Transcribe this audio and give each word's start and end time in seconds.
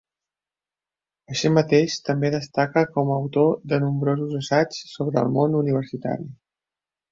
Així 1.35 1.51
mateix 1.57 1.97
també 2.07 2.31
destaca 2.37 2.83
com 2.97 3.13
a 3.13 3.19
autor 3.23 3.53
de 3.75 3.81
nombrosos 3.85 4.35
assaigs 4.41 4.83
sobre 4.97 5.23
el 5.27 5.33
món 5.39 5.57
universitari. 5.63 6.31